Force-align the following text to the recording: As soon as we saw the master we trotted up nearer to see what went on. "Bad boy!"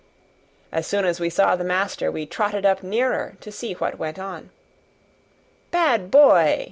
As 0.71 0.87
soon 0.87 1.05
as 1.05 1.19
we 1.19 1.29
saw 1.29 1.55
the 1.55 1.63
master 1.63 2.11
we 2.11 2.25
trotted 2.25 2.65
up 2.65 2.81
nearer 2.81 3.37
to 3.39 3.51
see 3.51 3.73
what 3.73 3.99
went 3.99 4.17
on. 4.17 4.49
"Bad 5.69 6.09
boy!" 6.09 6.59